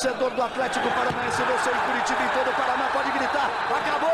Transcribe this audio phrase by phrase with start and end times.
[0.00, 4.08] torcedor do Atlético Paranaense, você em Curitiba e todo o Paraná pode gritar: acabou!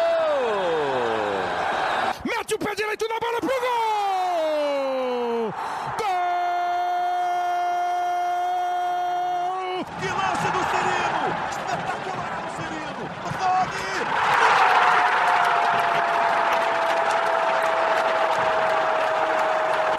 [2.24, 5.54] Mete o pé direito na bola pro gol!
[5.96, 6.06] Gol!
[10.00, 11.36] Que lance do Cirino!
[11.50, 13.04] Espetacular o Cirino!
[13.38, 14.06] Rony!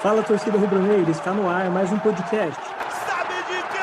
[0.02, 2.60] Fala torcida rubro-negra, está no ar mais um podcast.
[3.08, 3.78] Sabe de quem?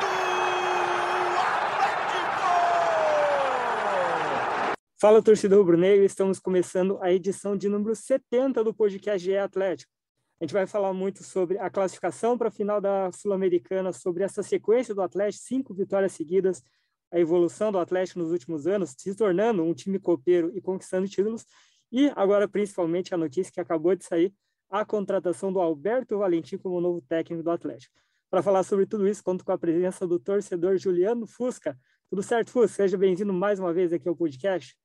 [0.00, 0.08] Do
[1.38, 2.48] Atlético!
[5.00, 9.92] Fala torcida rubro-negra, estamos começando a edição de número 70 do podcast GE Atlético.
[10.40, 14.42] A gente vai falar muito sobre a classificação para a final da Sul-Americana, sobre essa
[14.42, 16.64] sequência do Atlético, cinco vitórias seguidas,
[17.12, 21.46] a evolução do Atlético nos últimos anos, se tornando um time copeiro e conquistando títulos,
[21.92, 24.34] e agora, principalmente, a notícia que acabou de sair,
[24.68, 27.94] a contratação do Alberto Valentim como novo técnico do Atlético.
[28.28, 31.78] Para falar sobre tudo isso, conto com a presença do torcedor Juliano Fusca.
[32.10, 32.82] Tudo certo, Fusca?
[32.82, 34.76] Seja bem-vindo mais uma vez aqui ao podcast.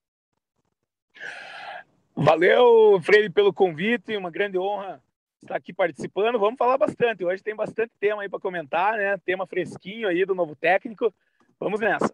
[2.16, 5.02] Valeu, Freire, pelo convite, uma grande honra
[5.42, 6.40] estar aqui participando.
[6.40, 7.26] Vamos falar bastante.
[7.26, 9.18] Hoje tem bastante tema aí para comentar, né?
[9.26, 11.14] Tema fresquinho aí do novo técnico.
[11.60, 12.14] Vamos nessa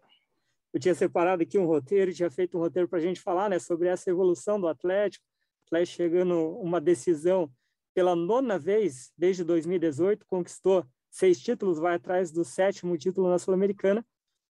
[0.72, 3.58] eu tinha separado aqui um roteiro, tinha feito um roteiro para a gente falar né,
[3.58, 7.50] sobre essa evolução do Atlético, o Atlético chegando uma decisão
[7.92, 14.06] pela nona vez desde 2018, conquistou seis títulos, vai atrás do sétimo título na Sul-Americana.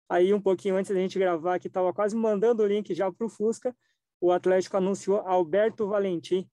[0.08, 3.26] Aí, um pouquinho antes da gente gravar, que estava quase mandando o link já para
[3.26, 3.74] o Fusca,
[4.20, 6.48] o Atlético anunciou Alberto Valentim.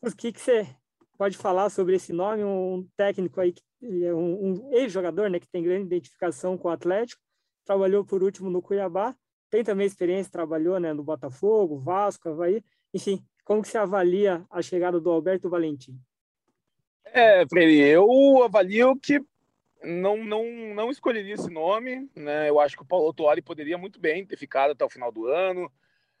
[0.00, 0.66] O que, que você
[1.16, 2.44] pode falar sobre esse nome?
[2.44, 7.22] Um técnico aí, um, um ex-jogador né, que tem grande identificação com o Atlético,
[7.64, 9.14] trabalhou por último no Cuiabá,
[9.50, 14.60] tem também experiência, trabalhou né, no Botafogo, Vasco, Havaí, enfim, como que você avalia a
[14.60, 15.98] chegada do Alberto Valentim?
[17.04, 19.20] É, Freire, eu avalio que
[19.82, 20.44] não, não,
[20.74, 22.48] não escolheria esse nome, né?
[22.48, 25.26] Eu acho que o Paulo Tuori poderia muito bem ter ficado até o final do
[25.26, 25.70] ano,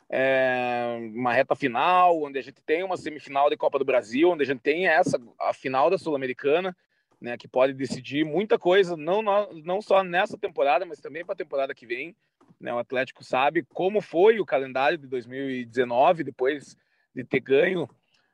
[0.08, 4.42] é, uma reta final, onde a gente tem uma semifinal da Copa do Brasil, onde
[4.42, 6.76] a gente tem essa a final da Sul-Americana,
[7.20, 9.22] né, que pode decidir muita coisa, não,
[9.64, 12.14] não só nessa temporada, mas também para a temporada que vem.
[12.60, 16.76] Né, o Atlético sabe como foi o calendário de 2019, depois
[17.14, 17.88] de ter ganho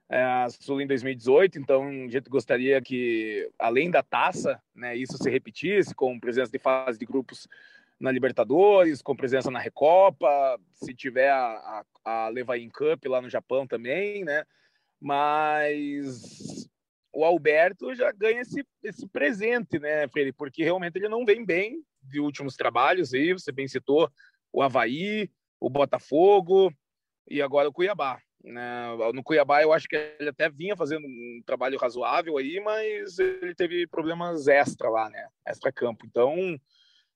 [0.09, 1.59] é, a Sul em 2018.
[1.59, 6.59] Então, a gente gostaria que, além da taça, né, isso se repetisse, com presença de
[6.59, 7.49] fase de grupos
[8.03, 13.31] na Libertadores, com presença na Recopa, se tiver a, a, a Levain Cup lá no
[13.31, 14.45] Japão também, né?
[15.01, 16.69] Mas
[17.15, 20.33] o Alberto já ganha esse, esse presente, né, Freire?
[20.33, 24.11] Porque realmente ele não vem bem de últimos trabalhos aí, você bem citou
[24.53, 25.31] o Havaí,
[25.61, 26.75] o Botafogo
[27.31, 28.21] e agora o Cuiabá.
[28.43, 28.89] Né?
[29.15, 33.55] No Cuiabá eu acho que ele até vinha fazendo um trabalho razoável aí, mas ele
[33.55, 35.29] teve problemas extra lá, né?
[35.47, 36.05] Extra campo.
[36.05, 36.59] Então,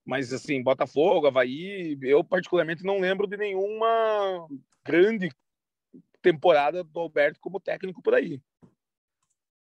[0.06, 4.46] mas assim, Botafogo, Havaí, eu particularmente não lembro de nenhuma
[4.84, 5.28] grande
[6.22, 8.40] temporada do Alberto como técnico por aí.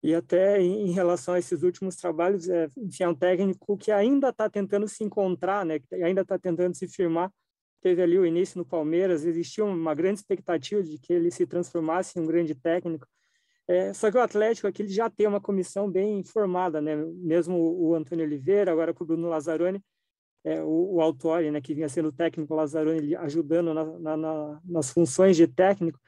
[0.01, 4.29] E até em relação a esses últimos trabalhos, é, enfim, é um técnico que ainda
[4.29, 5.79] está tentando se encontrar, né?
[5.79, 7.29] Que ainda está tentando se firmar.
[7.81, 12.17] Teve ali o início no Palmeiras, existia uma grande expectativa de que ele se transformasse
[12.17, 13.05] em um grande técnico.
[13.67, 16.95] É, só que o Atlético aqui ele já tem uma comissão bem formada, né?
[16.95, 19.83] Mesmo o Antônio Oliveira, agora com o Bruno Lazzaroni,
[20.43, 21.61] é, o, o né?
[21.61, 25.99] Que vinha sendo técnico, o Lazzaroni ajudando na, na, na, nas funções de técnico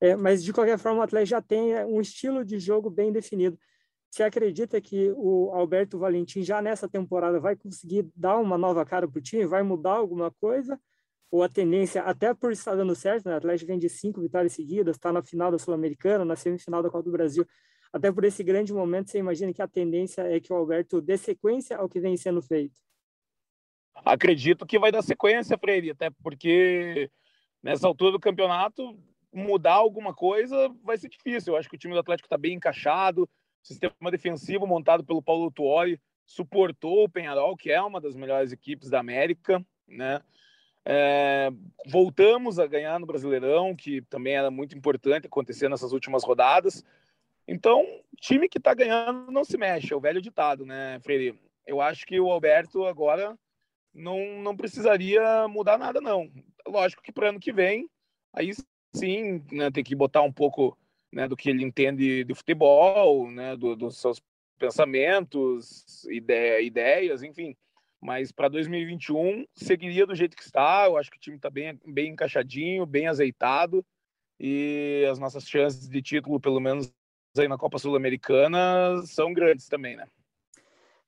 [0.00, 3.12] é, mas, de qualquer forma, o Atlético já tem é, um estilo de jogo bem
[3.12, 3.58] definido.
[4.10, 9.08] Você acredita que o Alberto Valentim, já nessa temporada, vai conseguir dar uma nova cara
[9.08, 9.46] para o time?
[9.46, 10.78] Vai mudar alguma coisa?
[11.30, 13.34] Ou a tendência, até por estar dando certo, né?
[13.34, 16.90] o Atlético vem de cinco vitórias seguidas, está na final da Sul-Americana, na semifinal da
[16.90, 17.46] Copa do Brasil.
[17.92, 21.16] Até por esse grande momento, você imagina que a tendência é que o Alberto dê
[21.16, 22.85] sequência ao que vem sendo feito?
[24.04, 27.10] Acredito que vai dar sequência, Freire, até porque
[27.62, 28.98] nessa altura do campeonato
[29.32, 31.52] mudar alguma coisa vai ser difícil.
[31.52, 33.28] Eu acho que o time do Atlético está bem encaixado,
[33.62, 38.90] sistema defensivo montado pelo Paulo Tuori suportou o Penharol, que é uma das melhores equipes
[38.90, 40.20] da América, né?
[40.84, 41.50] É,
[41.86, 46.84] voltamos a ganhar no Brasileirão, que também era muito importante acontecer nessas últimas rodadas.
[47.46, 47.84] Então,
[48.20, 51.38] time que está ganhando não se mexe, é o velho ditado, né, Freire?
[51.64, 53.36] Eu acho que o Alberto agora
[53.96, 56.30] não, não precisaria mudar nada, não.
[56.66, 57.88] Lógico que para ano que vem,
[58.32, 58.50] aí
[58.94, 60.76] sim, né, tem que botar um pouco
[61.12, 64.20] né, do que ele entende de futebol, né, do, dos seus
[64.58, 67.56] pensamentos, ideia, ideias, enfim.
[68.00, 70.84] Mas para 2021 seguiria do jeito que está.
[70.86, 73.84] Eu acho que o time está bem, bem encaixadinho, bem azeitado
[74.38, 76.92] e as nossas chances de título, pelo menos
[77.36, 80.06] aí na Copa Sul-Americana, são grandes também, né?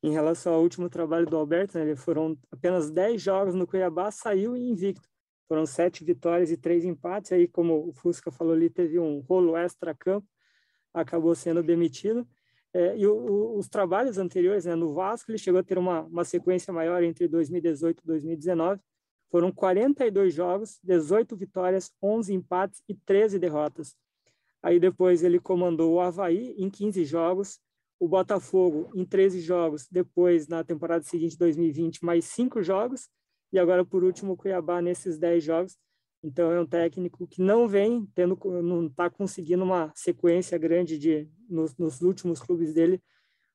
[0.02, 4.56] Em relação ao último trabalho do Alberto, né, foram apenas 10 jogos no Cuiabá, saiu
[4.56, 5.08] invicto.
[5.48, 7.32] Foram sete vitórias e três empates.
[7.32, 10.26] Aí, como o Fusca falou ali, teve um rolo extra-campo,
[10.92, 12.28] acabou sendo demitido.
[12.74, 16.24] É, e o, os trabalhos anteriores, né, no Vasco, ele chegou a ter uma, uma
[16.24, 18.80] sequência maior entre 2018 e 2019.
[19.30, 23.96] Foram 42 jogos, 18 vitórias, 11 empates e 13 derrotas.
[24.62, 27.58] Aí depois ele comandou o Havaí em 15 jogos,
[27.98, 33.08] o Botafogo em 13 jogos, depois na temporada seguinte, 2020, mais 5 jogos,
[33.52, 35.76] e agora por último o Cuiabá nesses 10 jogos.
[36.22, 41.28] Então é um técnico que não vem tendo, não está conseguindo uma sequência grande de
[41.48, 43.02] nos, nos, últimos clubes dele,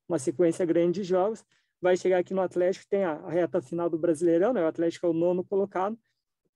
[0.07, 1.43] uma sequência grande de jogos.
[1.81, 4.63] Vai chegar aqui no Atlético, tem a, a reta final do Brasileirão, né?
[4.63, 5.97] O Atlético é o nono colocado.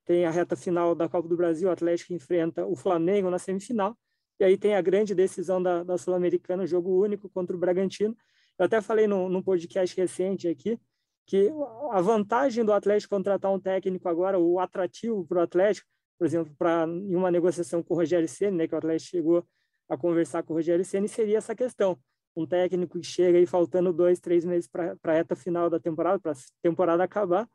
[0.05, 3.97] Tem a reta final da Copa do Brasil, o Atlético enfrenta o Flamengo na semifinal
[4.39, 8.15] e aí tem a grande decisão da, da Sul-Americana, jogo único contra o Bragantino.
[8.57, 10.79] Eu até falei no, num podcast recente aqui
[11.25, 11.51] que
[11.91, 15.87] a vantagem do Atlético contratar um técnico agora, o atrativo para o Atlético,
[16.17, 19.47] por exemplo, para em uma negociação com o Rogério Ceni, né, que o Atlético chegou
[19.89, 21.99] a conversar com o Rogério Ceni, seria essa questão.
[22.35, 26.19] Um técnico que chega aí faltando dois, três meses para a reta final da temporada,
[26.19, 27.47] para a temporada acabar,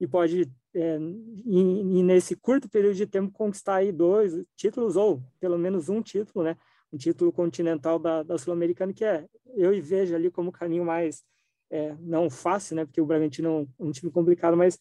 [0.00, 0.98] e pode, é,
[1.44, 6.00] e, e nesse curto período de tempo, conquistar aí dois títulos, ou pelo menos um
[6.00, 6.56] título, né?
[6.92, 9.26] Um título continental da, da Sul-Americana, que é,
[9.56, 11.22] eu vejo ali como o caminho mais,
[11.70, 12.84] é, não fácil, né?
[12.84, 14.78] Porque o Bragantino é um, um time complicado, mas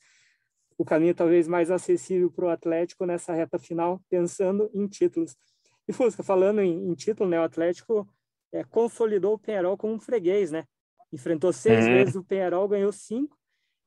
[0.77, 5.35] o caminho talvez mais acessível para o Atlético nessa reta final, pensando em títulos.
[5.88, 7.39] E Fusca, falando em, em título, né?
[7.39, 8.07] O Atlético
[8.51, 10.65] é, consolidou o Penharol como um freguês, né?
[11.11, 11.93] Enfrentou seis uhum.
[11.93, 13.37] vezes o Penharol, ganhou cinco,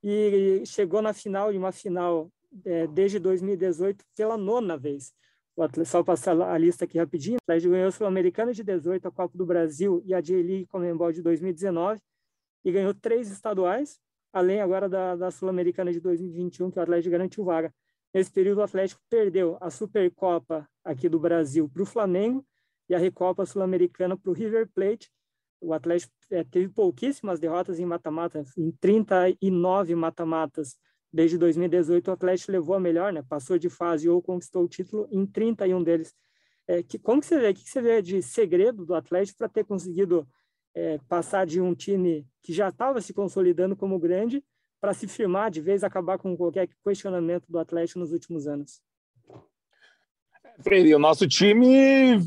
[0.03, 2.31] e chegou na final, de uma final
[2.65, 5.13] é, desde 2018 pela nona vez.
[5.57, 9.07] O Atlético, só passar a lista aqui rapidinho, o Atlético ganhou a Sul-Americana de 18,
[9.07, 12.01] a Copa do Brasil e a J-League Comembol de 2019
[12.65, 13.99] e ganhou três estaduais,
[14.33, 17.75] além agora da, da Sul-Americana de 2021, que o Atlético garantiu vaga.
[18.13, 22.45] Nesse período, o Atlético perdeu a Supercopa aqui do Brasil para o Flamengo
[22.89, 25.11] e a Recopa Sul-Americana para o River Plate
[25.61, 30.79] o Atlético é, teve pouquíssimas derrotas em mata-mata, em 39 mata-matas
[31.13, 33.23] desde 2018 o Atlético levou a melhor, né?
[33.29, 36.15] Passou de fase ou conquistou o título em 31 deles.
[36.67, 37.51] É, que, como que você vê?
[37.51, 40.27] O que você vê de segredo do Atlético para ter conseguido
[40.75, 44.45] é, passar de um time que já estava se consolidando como grande
[44.81, 48.81] para se firmar de vez, acabar com qualquer questionamento do Atlético nos últimos anos?
[50.63, 52.21] Freire, o nosso time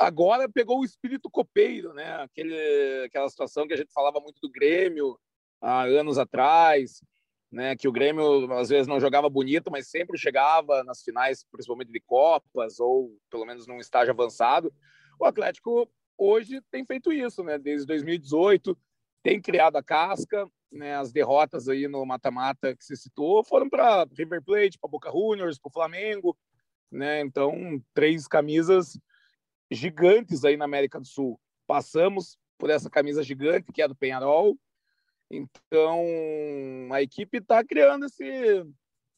[0.00, 2.22] agora pegou o espírito copeiro, né?
[2.22, 5.18] Aquele, aquela situação que a gente falava muito do Grêmio
[5.60, 7.02] há anos atrás,
[7.52, 7.76] né?
[7.76, 12.00] Que o Grêmio às vezes não jogava bonito, mas sempre chegava nas finais, principalmente de
[12.00, 14.72] Copas ou pelo menos num estágio avançado.
[15.18, 15.86] O Atlético
[16.16, 17.58] hoje tem feito isso, né?
[17.58, 18.76] Desde 2018
[19.22, 20.96] tem criado a casca, né?
[20.96, 25.58] As derrotas aí no mata-mata que se citou foram para River Plate, para Boca Juniors,
[25.58, 26.38] para o Flamengo,
[26.90, 27.20] né?
[27.20, 28.98] Então três camisas
[29.70, 31.40] gigantes aí na América do Sul.
[31.66, 34.58] Passamos por essa camisa gigante que é do Penharol.
[35.30, 36.04] Então,
[36.92, 38.66] a equipe está criando esse,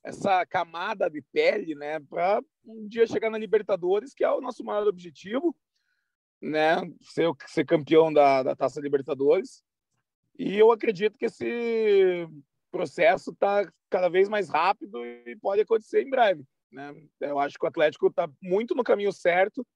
[0.04, 4.62] essa camada de pele, né, para um dia chegar na Libertadores, que é o nosso
[4.62, 5.56] maior objetivo,
[6.40, 9.64] né, ser, ser campeão da, da Taça Libertadores.
[10.38, 12.28] E eu acredito que esse
[12.70, 16.44] processo está cada vez mais rápido e pode acontecer em breve.
[16.70, 16.94] Né?
[17.20, 19.66] Eu acho que o Atlético está muito no caminho certo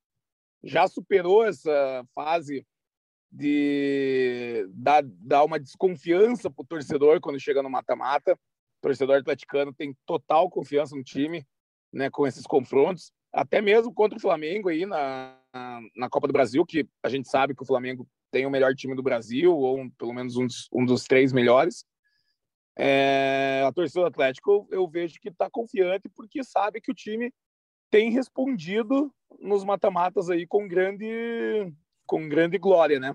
[0.62, 2.66] já superou essa fase
[3.30, 8.32] de dar, dar uma desconfiança para o torcedor quando chega no mata-mata.
[8.32, 11.46] O torcedor atleticano tem total confiança no time,
[11.92, 15.38] né, com esses confrontos, até mesmo contra o Flamengo aí na,
[15.94, 18.94] na Copa do Brasil, que a gente sabe que o Flamengo tem o melhor time
[18.94, 21.84] do Brasil, ou um, pelo menos um dos, um dos três melhores.
[22.78, 27.32] É, a torcida do Atlético eu vejo que está confiante porque sabe que o time
[27.90, 29.10] tem respondido
[29.40, 31.73] nos mata-matas aí com grande,
[32.07, 33.14] com grande glória, né?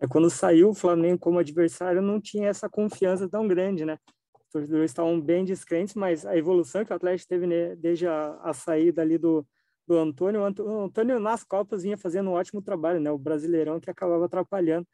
[0.00, 3.98] É quando saiu o Flamengo como adversário, não tinha essa confiança tão grande, né?
[4.34, 8.38] Os torcedores estavam bem descrentes, mas a evolução que o Atlético teve né, desde a,
[8.42, 9.46] a, saída ali do,
[9.86, 13.10] do Antônio, o Antônio nas Copas vinha fazendo um ótimo trabalho, né?
[13.10, 14.86] O Brasileirão que acabava atrapalhando.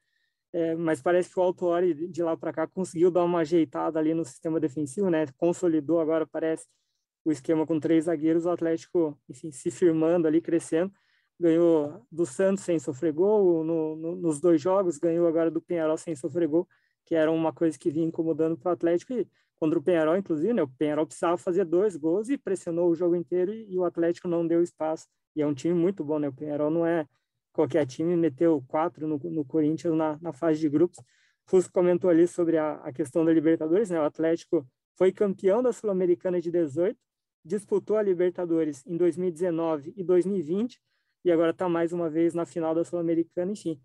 [0.53, 4.13] É, mas parece que o Autuori de lá para cá conseguiu dar uma ajeitada ali
[4.13, 5.27] no sistema defensivo, né?
[5.37, 6.67] Consolidou agora, parece,
[7.25, 10.93] o esquema com três zagueiros, o Atlético, enfim, se firmando ali, crescendo.
[11.39, 15.97] Ganhou do Santos sem sofrer gol no, no, nos dois jogos, ganhou agora do Penharol
[15.97, 16.69] sem sofrer gol,
[17.05, 19.15] que era uma coisa que vinha incomodando para o Atlético.
[19.15, 19.27] E
[19.59, 23.17] contra o Penharol, inclusive, né, o Penharol precisava fazer dois gols e pressionou o jogo
[23.17, 25.07] inteiro e, e o Atlético não deu espaço.
[25.35, 26.29] E é um time muito bom, né?
[26.29, 27.07] O Penharol não é
[27.53, 31.03] qualquer time, meteu quatro no, no Corinthians na, na fase de grupos.
[31.47, 34.01] Fusco comentou ali sobre a, a questão da Libertadores, né?
[34.01, 36.99] O Atlético foi campeão da Sul-Americana de 18,
[37.45, 40.81] disputou a Libertadores em 2019 e 2020
[41.25, 43.81] e agora está mais uma vez na final da Sul-Americana, enfim.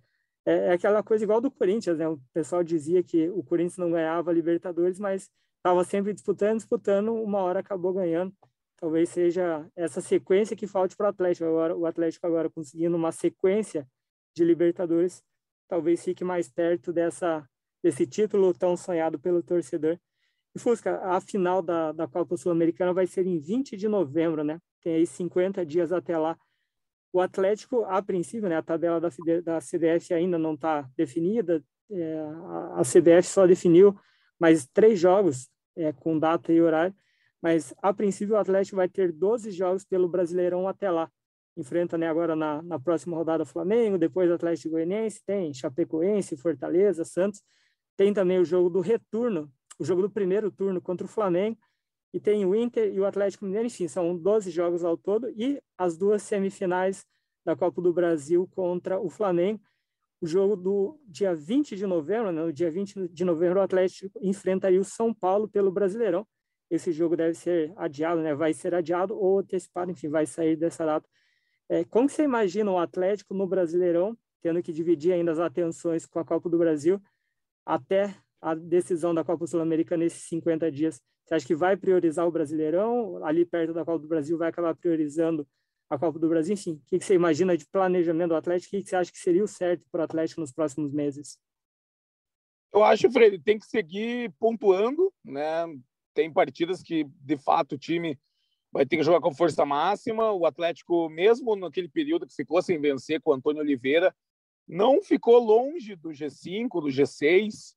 [0.45, 2.07] É, é, aquela coisa igual do Corinthians, né?
[2.07, 7.13] O pessoal dizia que o Corinthians não ganhava a Libertadores, mas estava sempre disputando, disputando,
[7.13, 8.33] uma hora acabou ganhando.
[8.77, 11.45] Talvez seja essa sequência que falte para o Atlético.
[11.45, 13.87] Agora, o Atlético agora conseguindo uma sequência
[14.35, 15.23] de Libertadores,
[15.67, 17.47] talvez fique mais perto dessa
[17.81, 19.99] desse título tão sonhado pelo torcedor.
[20.59, 24.59] Fusca, a final da, da Copa Sul-Americana vai ser em 20 de novembro, né?
[24.81, 26.37] Tem aí 50 dias até lá.
[27.11, 29.09] O Atlético, a princípio, né, a tabela da,
[29.43, 33.97] da CBF ainda não está definida, é, a, a CBF só definiu
[34.39, 36.93] mais três jogos é, com data e horário,
[37.41, 41.09] mas a princípio o Atlético vai ter 12 jogos pelo Brasileirão até lá.
[41.55, 47.41] Enfrenta né, agora na, na próxima rodada Flamengo, depois Atlético Goianiense, tem Chapecoense, Fortaleza, Santos,
[47.95, 51.57] tem também o jogo do retorno, o jogo do primeiro turno contra o Flamengo,
[52.13, 55.61] e tem o Inter e o Atlético Mineiro, enfim, são 12 jogos ao todo, e
[55.77, 57.05] as duas semifinais
[57.43, 59.61] da Copa do Brasil contra o Flamengo.
[60.21, 64.17] O jogo do dia 20 de novembro, né, no dia 20 de novembro, o Atlético
[64.21, 66.25] enfrentaria o São Paulo pelo Brasileirão.
[66.69, 70.85] Esse jogo deve ser adiado, né, vai ser adiado ou antecipado, enfim, vai sair dessa
[70.85, 71.07] data.
[71.67, 76.19] É, como você imagina o Atlético no Brasileirão, tendo que dividir ainda as atenções com
[76.19, 77.01] a Copa do Brasil,
[77.65, 78.15] até
[78.45, 81.01] a decisão da Copa Sul-Americana nesses 50 dias?
[81.25, 83.25] Você acha que vai priorizar o Brasileirão?
[83.25, 85.47] Ali perto da Copa do Brasil vai acabar priorizando
[85.89, 86.53] a Copa do Brasil?
[86.53, 88.77] Enfim, o que você imagina de planejamento do Atlético?
[88.77, 91.39] O que você acha que seria o certo para o Atlético nos próximos meses?
[92.71, 95.65] Eu acho, Freire, tem que seguir pontuando, né?
[96.13, 98.19] Tem partidas que, de fato, o time
[98.71, 100.31] vai ter que jogar com força máxima.
[100.33, 104.15] O Atlético, mesmo naquele período que ficou sem vencer com o Antônio Oliveira,
[104.67, 107.73] não ficou longe do G5, do G6,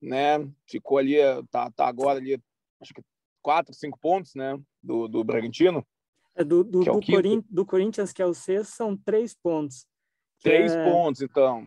[0.00, 0.48] né?
[0.66, 1.16] Ficou ali,
[1.50, 2.40] tá, tá agora ali,
[2.80, 3.02] acho que
[3.42, 4.58] quatro, cinco pontos, né?
[4.82, 5.86] Do, do Bragantino.
[6.34, 9.86] É do, do, é do, Corin do, Corinthians, que é o sexto, são três pontos.
[10.42, 10.84] Três é...
[10.84, 11.66] pontos, então.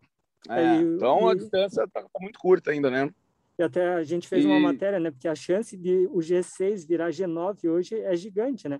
[0.49, 3.13] É, é, então a distância tá, tá, muito curta ainda, né?
[3.59, 4.47] E até a gente fez e...
[4.47, 5.11] uma matéria, né?
[5.11, 8.79] Porque a chance de o G6 virar G9 hoje é gigante, né?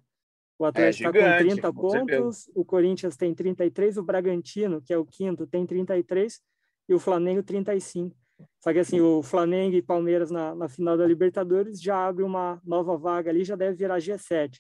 [0.57, 2.51] O Atlético está é com 30 com pontos, certeza.
[2.53, 6.39] o Corinthians tem 33, o Bragantino, que é o quinto, tem 33
[6.87, 8.15] e o Flamengo 35.
[8.59, 12.61] Só que assim, o Flamengo e Palmeiras na, na final da Libertadores já abre uma
[12.63, 14.59] nova vaga ali, já deve virar G7.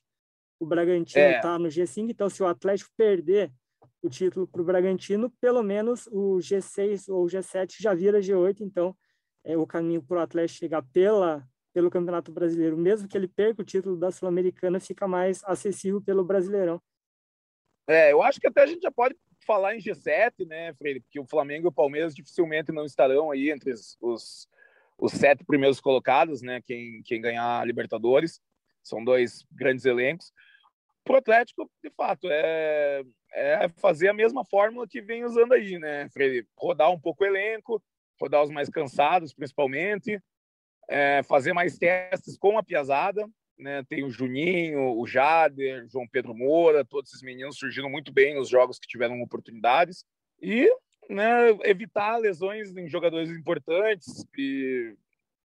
[0.59, 1.41] O Bragantino está é.
[1.41, 3.51] Tá no G5, então se o Atlético perder
[4.01, 8.61] o título para o Bragantino, pelo menos o G6 ou o G7 já vira G8,
[8.61, 8.95] então
[9.43, 13.61] é o caminho para o Atlético chegar pela pelo Campeonato Brasileiro, mesmo que ele perca
[13.61, 16.81] o título da Sul-Americana, fica mais acessível pelo Brasileirão.
[17.87, 20.99] É, eu acho que até a gente já pode falar em G7, né, Freire?
[21.01, 24.47] Porque o Flamengo e o Palmeiras dificilmente não estarão aí entre os,
[24.97, 26.61] os, sete primeiros colocados, né?
[26.61, 28.41] Quem, quem ganhar a Libertadores.
[28.83, 30.31] São dois grandes elencos.
[31.03, 36.09] Pro Atlético, de fato, é, é fazer a mesma fórmula que vem usando aí, né,
[36.09, 36.47] Freire?
[36.57, 37.81] Rodar um pouco o elenco,
[38.19, 40.21] rodar os mais cansados, principalmente,
[40.87, 43.27] é, fazer mais testes com a piazada.
[43.61, 43.83] Né?
[43.87, 48.49] Tem o Juninho, o Jader, João Pedro Moura, todos esses meninos surgindo muito bem nos
[48.49, 50.03] jogos que tiveram oportunidades.
[50.41, 50.67] E
[51.07, 54.95] né, evitar lesões em jogadores importantes e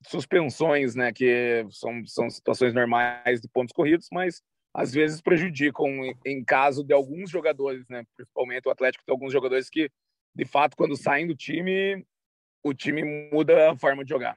[0.07, 4.41] suspensões, né, que são, são situações normais de pontos corridos, mas
[4.73, 5.87] às vezes prejudicam
[6.25, 9.91] em caso de alguns jogadores, né, principalmente o Atlético tem alguns jogadores que,
[10.33, 12.03] de fato, quando saem do time,
[12.63, 14.35] o time muda a forma de jogar.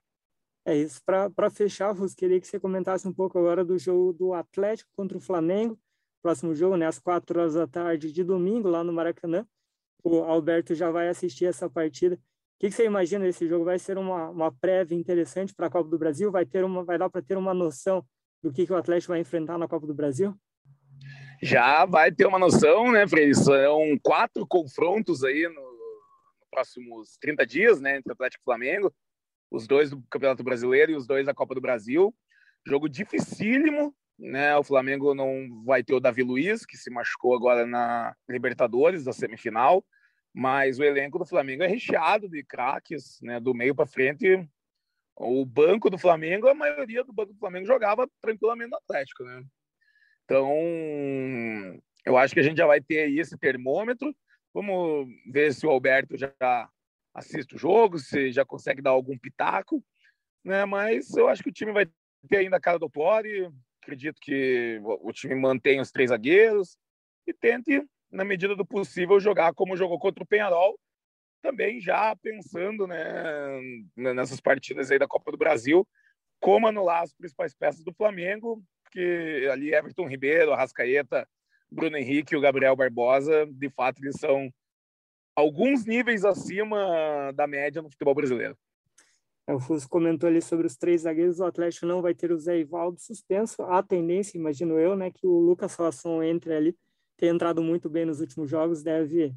[0.65, 1.01] É isso.
[1.05, 5.19] Para fechar, Rus, queria que você comentasse um pouco agora do jogo do Atlético contra
[5.19, 5.79] o Flamengo.
[6.23, 9.45] Próximo jogo, né, às quatro horas da tarde de domingo, lá no Maracanã.
[10.05, 12.15] O Alberto já vai assistir essa partida.
[12.15, 12.19] O
[12.61, 13.65] que, que você imagina desse jogo?
[13.65, 16.31] Vai ser uma, uma prévia interessante para a Copa do Brasil?
[16.31, 18.05] Vai, ter uma, vai dar para ter uma noção
[18.41, 20.33] do que, que o Atlético vai enfrentar na Copa do Brasil?
[21.43, 23.35] Já vai ter uma noção, né, Freire?
[23.35, 28.95] São quatro confrontos aí no, nos próximos 30 dias, né, entre Atlético e Flamengo
[29.53, 32.15] os dois do Campeonato Brasileiro e os dois da Copa do Brasil.
[32.67, 34.57] Jogo dificílimo, né?
[34.57, 39.13] O Flamengo não vai ter o Davi Luiz, que se machucou agora na Libertadores, da
[39.13, 39.85] semifinal,
[40.35, 43.39] mas o elenco do Flamengo é recheado de craques, né?
[43.39, 44.49] Do meio para frente.
[45.15, 49.45] O banco do Flamengo, a maioria do banco do Flamengo jogava tranquilamente no Atlético, né?
[50.25, 50.51] Então,
[52.07, 54.17] eu acho que a gente já vai ter aí esse termômetro.
[54.55, 56.33] Vamos ver se o Alberto já
[57.15, 59.85] assiste o jogo, se já consegue dar algum pitaco,
[60.45, 60.65] né?
[60.65, 61.87] Mas eu acho que o time vai
[62.29, 63.51] ter ainda a cara do Pori.
[63.83, 66.77] Acredito que o time mantém os três zagueiros
[67.27, 70.79] e tente, na medida do possível, jogar como jogou contra o Penharol,
[71.43, 73.01] também já pensando né,
[73.97, 75.87] nessas partidas aí da Copa do Brasil,
[76.41, 81.27] como anular as principais peças do Flamengo, que ali Everton Ribeiro, Arrascaeta,
[81.71, 84.53] Bruno Henrique e o Gabriel Barbosa, de fato, eles são
[85.35, 88.57] alguns níveis acima da média no futebol brasileiro.
[89.47, 92.39] É, o Fusco comentou ali sobre os três zagueiros, o Atlético não vai ter o
[92.39, 93.63] Zé Ivaldo suspenso.
[93.63, 96.77] A tendência, imagino eu, né, que o Lucas Salasson entre ali,
[97.17, 99.35] tem entrado muito bem nos últimos jogos, deve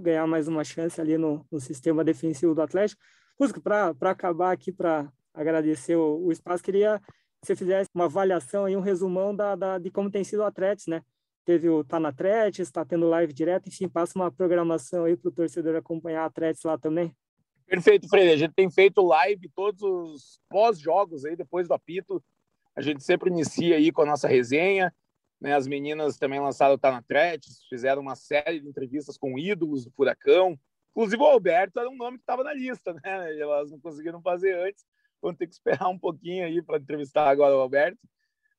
[0.00, 3.02] ganhar mais uma chance ali no, no sistema defensivo do Atlético.
[3.36, 7.00] Fusco, para acabar aqui, para agradecer o, o, espaço, queria
[7.40, 10.44] que você fizesse uma avaliação e um resumão da, da, de como tem sido o
[10.44, 11.02] Atlético, né?
[11.44, 15.28] Teve o Tá na Atlético, está tendo live direto, enfim, passa uma programação aí para
[15.28, 17.14] o torcedor acompanhar a Atlético lá também.
[17.66, 18.32] Perfeito, Freire.
[18.32, 22.22] A gente tem feito live todos os pós-jogos aí, depois do apito.
[22.76, 24.94] A gente sempre inicia aí com a nossa resenha.
[25.40, 25.54] Né?
[25.54, 29.84] As meninas também lançaram o Tá na Atlético, fizeram uma série de entrevistas com ídolos
[29.84, 30.58] do Furacão.
[30.92, 33.38] Inclusive o Alberto era um nome que estava na lista, né?
[33.38, 34.84] Elas não conseguiram fazer antes.
[35.20, 37.98] Vão ter que esperar um pouquinho aí para entrevistar agora o Alberto.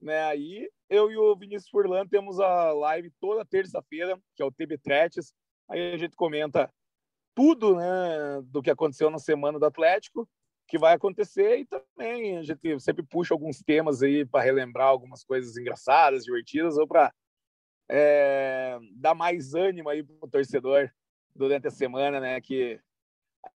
[0.04, 0.22] Né?
[0.26, 4.78] Aí eu e o Vinícius Furlan temos a live toda terça-feira, que é o TB
[4.80, 5.34] Tretes.
[5.70, 6.72] Aí a gente comenta
[7.34, 10.30] tudo né, do que aconteceu na semana do Atlético,
[10.68, 15.24] que vai acontecer, e também a gente sempre puxa alguns temas aí para relembrar algumas
[15.24, 17.14] coisas engraçadas, divertidas, ou para
[17.90, 20.92] é, dar mais ânimo aí para o torcedor
[21.36, 22.40] durante a semana, né?
[22.42, 22.80] Que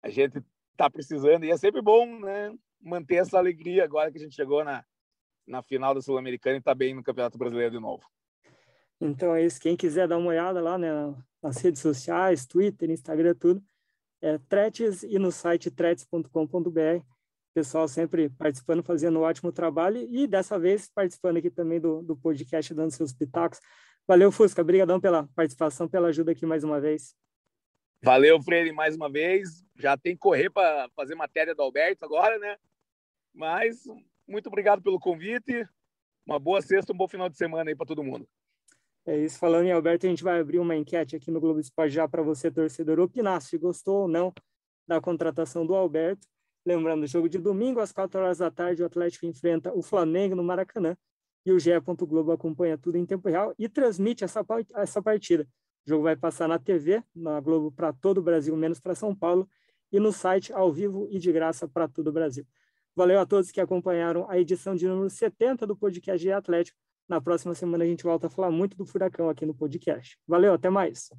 [0.02, 2.54] a gente está precisando, e é sempre bom, né?
[2.82, 4.84] Manter essa alegria agora que a gente chegou na,
[5.48, 8.04] na final da Sul-Americana e está bem no Campeonato Brasileiro de novo.
[9.00, 9.60] Então é isso.
[9.60, 10.90] Quem quiser dar uma olhada lá né,
[11.42, 13.64] nas redes sociais, Twitter, Instagram, tudo,
[14.22, 17.04] é Tretes e no site tretes.com.br.
[17.54, 22.16] Pessoal sempre participando, fazendo um ótimo trabalho e dessa vez participando aqui também do, do
[22.18, 23.60] podcast, dando seus pitacos.
[24.08, 24.62] Valeu, Fusca.
[24.62, 27.16] Obrigadão pela participação, pela ajuda aqui mais uma vez.
[28.04, 29.66] Valeu, Freire, mais uma vez.
[29.78, 32.58] Já tem que correr para fazer matéria do Alberto agora, né?
[33.34, 33.84] Mas
[34.28, 35.68] muito obrigado pelo convite.
[36.26, 38.28] Uma boa sexta, um bom final de semana aí para todo mundo.
[39.06, 39.38] É isso.
[39.38, 42.24] Falando em Alberto, a gente vai abrir uma enquete aqui no Globo Esporte já para
[42.24, 44.34] você, torcedor, opinar se gostou ou não
[44.88, 46.28] da contratação do Alberto.
[46.66, 50.36] Lembrando, o jogo de domingo, às quatro horas da tarde, o Atlético enfrenta o Flamengo
[50.36, 50.98] no Maracanã
[51.46, 51.70] e o GE.
[52.08, 54.44] Globo acompanha tudo em tempo real e transmite essa,
[54.76, 55.48] essa partida.
[55.86, 59.16] O jogo vai passar na TV, na Globo, para todo o Brasil, menos para São
[59.16, 59.48] Paulo,
[59.92, 62.44] e no site ao vivo e de graça para todo o Brasil.
[62.96, 66.78] Valeu a todos que acompanharam a edição de número 70 do podcast de Atlético.
[67.10, 70.18] Na próxima semana a gente volta a falar muito do Furacão aqui no podcast.
[70.26, 71.10] Valeu, até mais.